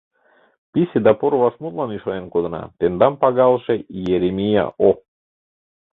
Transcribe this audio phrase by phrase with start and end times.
[0.73, 4.89] Писе да поро вашмутлан ӱшанен кодына, тендам пагалыше Иеремия О.